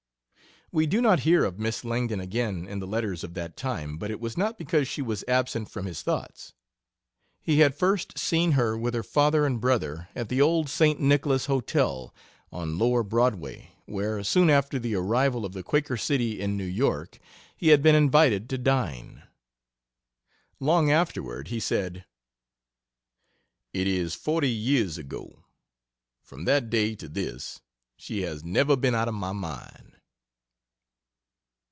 We 0.73 0.87
do 0.87 1.01
not 1.01 1.19
hear 1.27 1.43
of 1.43 1.59
Miss 1.59 1.83
Langdon 1.83 2.21
again 2.21 2.65
in 2.65 2.79
the 2.79 2.87
letters 2.87 3.25
of 3.25 3.33
that 3.33 3.57
time, 3.57 3.97
but 3.97 4.09
it 4.09 4.21
was 4.21 4.37
not 4.37 4.57
because 4.57 4.87
she 4.87 5.01
was 5.01 5.25
absent 5.27 5.69
from 5.69 5.85
his 5.85 6.01
thoughts. 6.01 6.53
He 7.41 7.59
had 7.59 7.75
first 7.75 8.17
seen 8.17 8.53
her 8.53 8.77
with 8.77 8.93
her 8.93 9.03
father 9.03 9.45
and 9.45 9.59
brother 9.59 10.07
at 10.15 10.29
the 10.29 10.39
old 10.39 10.69
St. 10.69 10.97
Nicholas 10.97 11.47
Hotel, 11.47 12.15
on 12.53 12.77
lower 12.77 13.03
Broadway, 13.03 13.71
where, 13.85 14.23
soon 14.23 14.49
after 14.49 14.79
the 14.79 14.95
arrival 14.95 15.43
of 15.45 15.51
the 15.51 15.61
Quaker 15.61 15.97
City 15.97 16.39
in 16.39 16.55
New 16.55 16.63
York, 16.63 17.19
he 17.57 17.67
had 17.67 17.83
been 17.83 17.93
invited 17.93 18.49
to 18.51 18.57
dine. 18.57 19.23
Long 20.61 20.89
afterward 20.89 21.49
he 21.49 21.59
said: 21.59 22.05
"It 23.73 23.87
is 23.87 24.15
forty 24.15 24.47
years 24.49 24.97
ago; 24.97 25.43
from 26.21 26.45
that 26.45 26.69
day 26.69 26.95
to 26.95 27.09
this 27.09 27.59
she 27.97 28.21
has 28.21 28.45
never 28.45 28.77
been 28.77 28.95
out 28.95 29.09
of 29.09 29.13
my 29.13 29.33
mind." 29.33 29.89